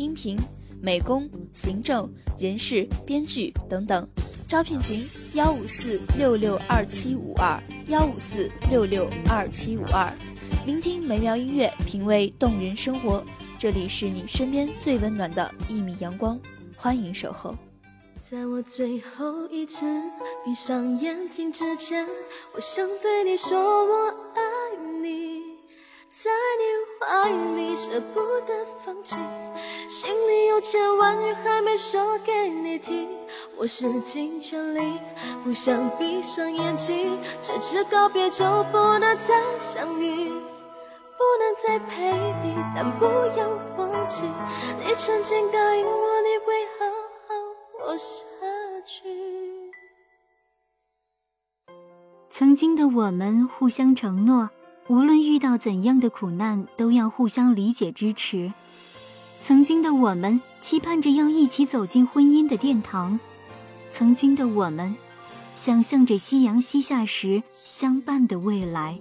[0.00, 0.34] 音频、
[0.80, 4.08] 美工、行政、人事、编剧等等。
[4.48, 10.10] 招聘群：幺五四六六二七五二幺五四六六二七五二。
[10.64, 13.22] 聆听美妙音乐，品味动人生活。
[13.58, 16.40] 这里是你身边最温暖的一米阳光，
[16.76, 17.54] 欢迎守候。
[18.18, 19.84] 在我最后一次
[20.46, 22.06] 闭上眼睛之前，
[22.54, 24.42] 我想对你说我爱，
[26.22, 26.64] 在你
[26.98, 29.16] 怀里舍不得放弃，
[29.88, 33.08] 心里有千万语还没说给你听，
[33.56, 35.00] 我使尽全力
[35.42, 40.30] 不想闭上眼睛，这次告别就不能再相遇。
[41.16, 43.06] 不能再陪你，但不
[43.38, 43.48] 要
[43.78, 44.24] 忘记，
[44.78, 46.84] 你曾经答应我你会好
[47.28, 47.34] 好
[47.72, 48.14] 活下
[48.84, 49.08] 去。
[52.28, 54.50] 曾经的我们互相承诺，
[54.90, 58.52] 无论遇到怎样的苦难，都要互相理解支持。
[59.40, 63.20] 曾经的我们期盼着要一起走进婚姻的殿堂，
[63.88, 64.96] 曾经的我们
[65.54, 68.98] 想象着夕阳西下时相伴的未来。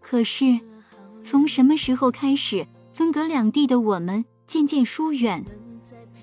[0.00, 0.58] 可是，
[1.22, 5.44] 从什么时候开始，分隔两地的我们渐渐疏远，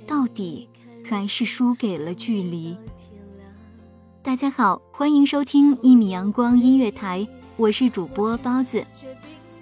[0.07, 0.67] 到底
[1.07, 2.75] 还是输给了距离。
[4.23, 8.85] 大家好，欢迎收听一米阳光音乐台，我是主播包子。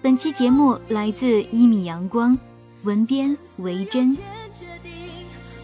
[0.02, 2.36] 本期节目来自一米阳光，
[2.81, 4.18] 文编维珍。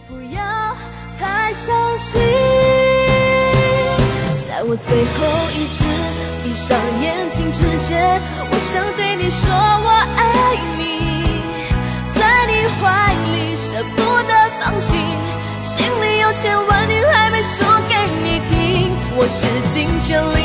[0.08, 0.76] 不要
[1.18, 2.20] 太伤心。
[4.46, 5.26] 在我最后
[5.58, 5.84] 一次
[6.44, 11.26] 闭上眼睛之前，我想对你说我爱你，
[12.14, 14.94] 在你怀里舍不得放弃，
[15.60, 20.38] 心里有千万句还没说给你听，我使尽全力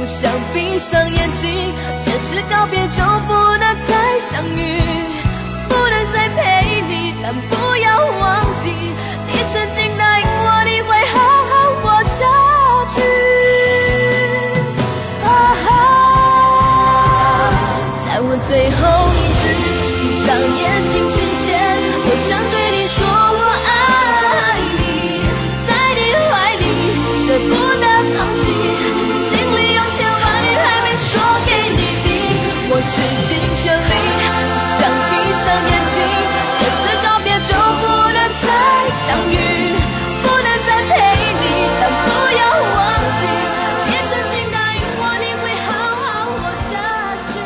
[0.00, 4.80] 不想闭上眼睛，这次告别就不能再相遇。
[5.68, 8.72] 不能再陪你，但不要忘记，
[9.28, 11.52] 你曾经答应我你会好好
[11.82, 12.24] 活下
[12.94, 12.96] 去。
[15.22, 15.28] 啊
[15.66, 15.68] 哈，
[18.02, 18.80] 在我最后
[19.12, 19.40] 一次
[20.00, 20.24] 闭上
[20.56, 22.59] 眼睛之前，我想对
[32.90, 33.94] 我使尽全力，
[34.50, 35.94] 不想闭上眼睛，
[36.50, 38.50] 这次告别就不能再
[38.90, 39.38] 相遇，
[40.24, 40.90] 不能再陪
[41.38, 42.74] 你，但不要忘
[43.14, 43.22] 记，
[43.86, 45.70] 你曾经答应我你会好
[46.02, 46.74] 好活下
[47.30, 47.38] 去。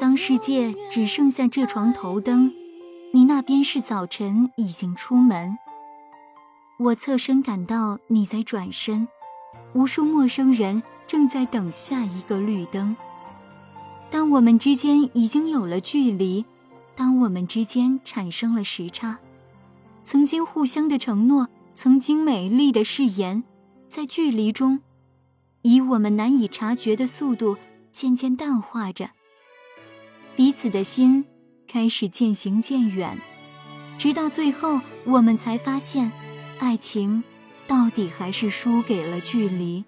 [0.00, 2.54] 当世界只剩下这床头灯，
[3.12, 5.58] 你那边是早晨已经出门。
[6.78, 9.08] 我侧身感到你在转身，
[9.72, 12.96] 无数陌生人正在等下一个绿灯。
[14.12, 16.44] 当我们之间已经有了距离，
[16.94, 19.18] 当我们之间产生了时差，
[20.04, 23.42] 曾经互相的承诺，曾经美丽的誓言，
[23.88, 24.82] 在距离中，
[25.62, 27.56] 以我们难以察觉的速度
[27.90, 29.10] 渐渐淡化着。
[30.36, 31.24] 彼此的心
[31.66, 33.18] 开始渐行渐远，
[33.98, 36.12] 直到最后，我们才发现，
[36.60, 37.24] 爱情
[37.66, 39.84] 到底还是输给了距离。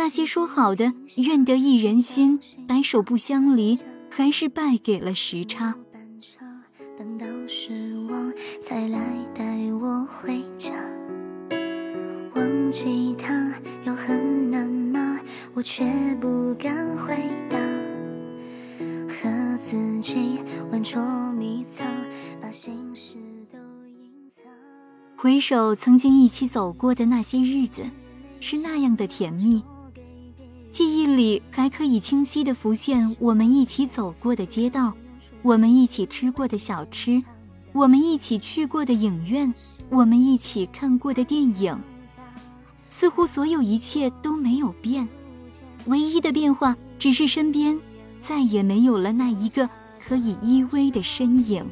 [0.00, 5.74] 那些说好的愿得一人心，白首不相离，还是败给了时差。
[6.98, 8.32] 等到失望
[8.62, 8.98] 才来
[9.34, 9.44] 带
[9.74, 10.72] 我回家，
[12.34, 13.52] 忘记他
[13.84, 15.20] 有很难吗？
[15.52, 15.84] 我却
[16.18, 17.14] 不敢回
[17.50, 17.58] 答，
[19.06, 20.38] 和自己
[20.72, 20.98] 玩捉
[21.34, 21.86] 迷藏，
[22.40, 23.16] 把心事
[23.52, 24.50] 都隐藏。
[25.18, 27.82] 回首曾经一起走过的那些日子，
[28.40, 29.62] 是那样的甜蜜。
[30.70, 34.94] 记忆里还可以清晰地浮现我们一起走过的街道，
[35.42, 37.22] 我们一起吃过的小吃，
[37.72, 39.52] 我们一起去过的影院，
[39.88, 41.76] 我们一起看过的电影。
[42.88, 45.08] 似乎所有一切都没有变，
[45.86, 47.78] 唯一的变化只是身边
[48.20, 49.68] 再也没有了那一个
[50.00, 51.64] 可以依偎的身影。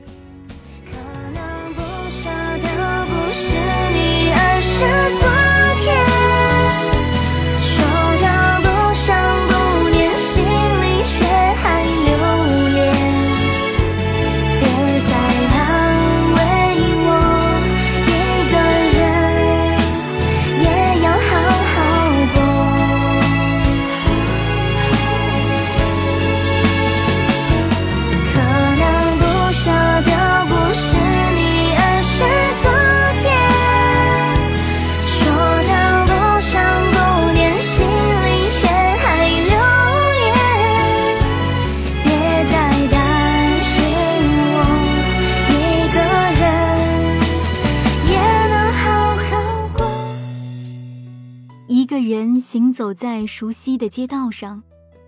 [52.78, 54.62] 走在熟悉的街道上，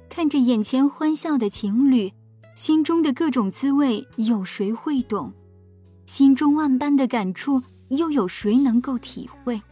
[0.09, 2.13] 看着眼前欢笑的情侣，
[2.57, 5.33] 心中的各种滋味，有谁会懂？
[6.05, 9.63] 心中万般的感触，又有谁能够体会？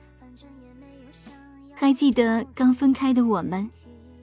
[1.75, 3.69] 还记得刚分开的我们，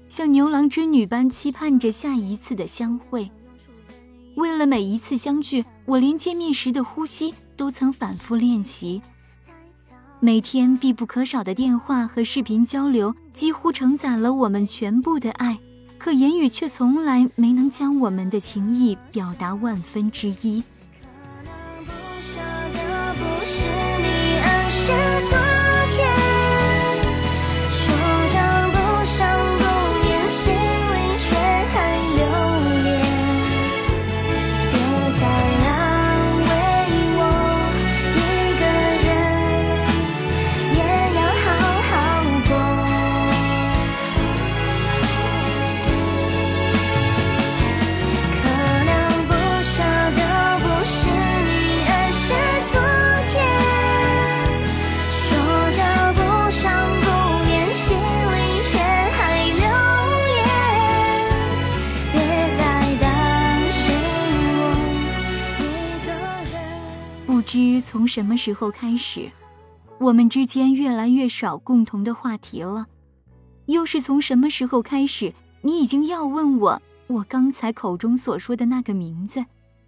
[0.07, 3.29] 像牛郎织女般期盼着下一次的相会。
[4.37, 9.01] 为了每一次相聚，我连见面时的呼吸都曾反复练习。
[10.25, 15.59] 每天必不可少的电话和视频交流，几乎承载了我们全部的爱，
[15.99, 20.63] 可言语却从来没能将我们的情谊表达万分之一。
[67.95, 69.31] 从什么时候开始，
[69.99, 72.87] 我们之间越来越少共同的话题了。
[73.67, 79.45] 又是从什么时候开始，你已经要问我，我刚才口中所说的那个名字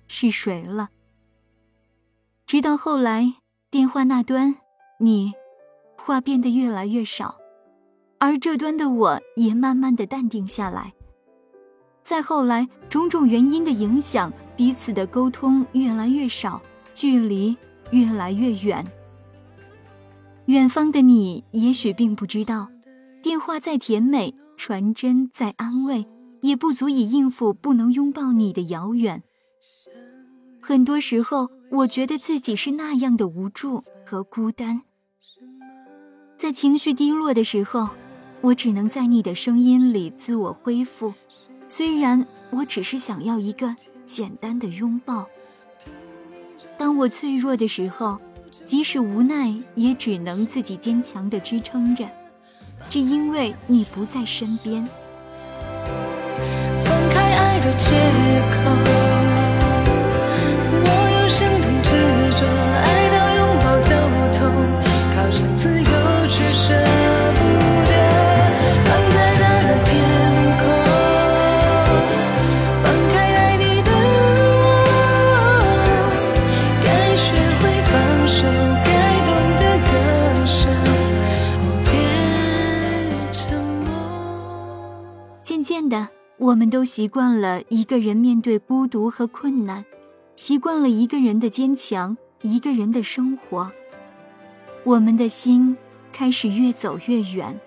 [0.07, 0.88] 是谁了？
[2.45, 3.33] 直到后来，
[3.69, 4.56] 电话那端，
[5.01, 5.33] 你
[5.98, 7.36] 话变得越来越少，
[8.19, 10.94] 而这端的我也慢慢的淡定下来。
[12.03, 16.62] 再后来，种种原因的影响，彼此的沟通越来越少，
[16.95, 17.57] 距离
[17.92, 18.86] 越来越远。
[20.45, 22.69] 远方的你也许并不知道，
[23.22, 26.06] 电话再甜美，传真再安慰，
[26.42, 29.24] 也不足以应付不能拥抱你的遥远。
[30.62, 34.81] 很多时候，我觉得自己是那样的无助和孤单。
[36.38, 37.89] 在情绪低落的时候，
[38.42, 41.13] 我只能在你的声音里自我恢复。
[41.67, 43.75] 虽然我只是想要一个
[44.06, 45.27] 简单的拥抱。
[46.77, 48.19] 当我脆弱的时候，
[48.63, 52.07] 即使无奈，也只能自己坚强地支撑着，
[52.89, 54.88] 只因为你不在身边。
[56.86, 57.89] 放开爱的借
[58.51, 58.72] 口，
[86.48, 89.84] 我们都习惯了一个人面对孤独和困难，
[90.38, 93.70] 习惯了一个人的坚强，一个人的生活。
[94.86, 95.75] 我们的心
[96.13, 97.60] 开始越走越远，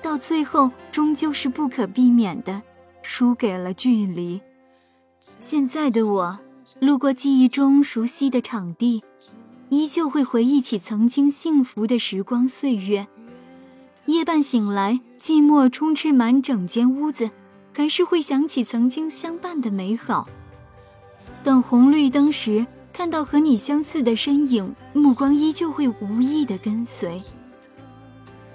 [0.00, 2.62] 到最后终究是不可避免的
[3.02, 4.40] 输给了距离。
[5.40, 6.38] 现在的我，
[6.78, 9.02] 路过记忆中熟悉的场地，
[9.70, 13.08] 依旧会回忆起曾经幸福的时光岁月。
[14.06, 17.30] 夜半醒来，寂寞充斥满整间屋子，
[17.72, 20.28] 还是会想起曾经相伴的美好。
[21.42, 27.20] 等红绿灯时，看到和你相似的身影，目光依旧会无意的跟随。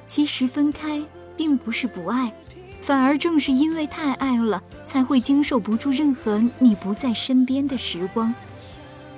[0.06, 1.04] 其实分开
[1.36, 2.32] 并不是不爱，
[2.82, 8.34] 反而正是因为太爱了，才会经受不住任何你不在身边的时光，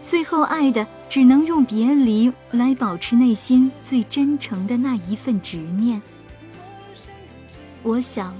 [0.01, 6.01] 最后爱的只能用别离来保持内心最真诚的那一份执念。
[7.83, 8.35] 我想，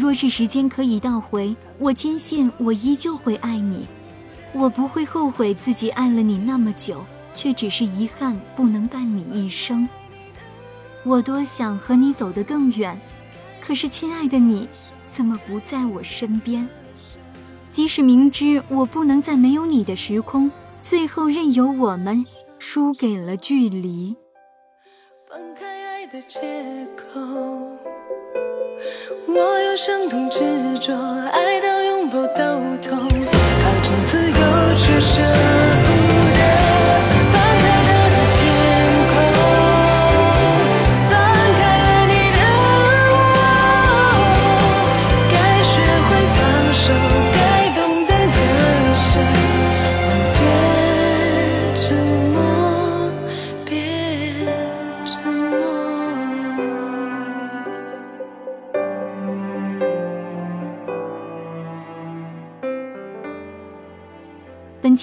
[0.00, 3.86] 若是时间可以倒回，我坚信我依旧会爱你，
[4.54, 7.04] 我不会后悔自己爱了你那么久，
[7.34, 9.86] 却只是遗憾不能伴你一生。
[11.04, 12.98] 我多想和你走得更远。
[13.60, 14.66] 可是，亲爱的你，
[15.10, 16.66] 怎么不在我身边？
[17.70, 20.50] 即使明知我不能在没有你的时空，
[20.82, 22.24] 最后任由我们
[22.58, 24.16] 输给了距离。
[25.28, 26.40] 放开爱的借
[26.96, 27.20] 口，
[29.26, 30.40] 我有生动执
[30.78, 30.94] 着，
[31.32, 35.49] 爱到拥抱到痛，靠近自由却舍。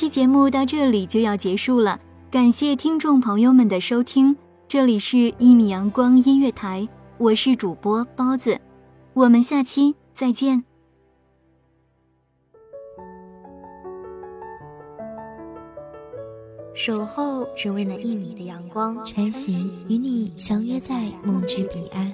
[0.07, 1.99] 期节目到这里就要结束了，
[2.31, 4.33] 感谢听众朋友们的收听。
[4.65, 6.81] 这里是《一米阳光音乐台》，
[7.17, 8.57] 我是主播包子，
[9.13, 10.63] 我们下期再见。
[16.73, 22.13] 守候只为那一米的阳光，穿行与你相约在梦之彼岸。